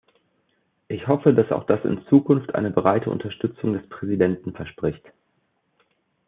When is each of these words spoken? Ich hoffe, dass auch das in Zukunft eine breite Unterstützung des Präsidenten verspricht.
Ich 0.87 1.07
hoffe, 1.07 1.31
dass 1.31 1.51
auch 1.51 1.67
das 1.67 1.85
in 1.85 2.03
Zukunft 2.07 2.55
eine 2.55 2.71
breite 2.71 3.11
Unterstützung 3.11 3.73
des 3.73 3.87
Präsidenten 3.87 4.51
verspricht. 4.51 5.03